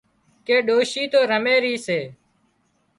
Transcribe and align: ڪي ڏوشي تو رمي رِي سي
ڪي 0.45 0.55
ڏوشي 0.67 1.03
تو 1.11 1.19
رمي 1.31 1.55
رِي 1.63 1.75
سي 1.85 1.99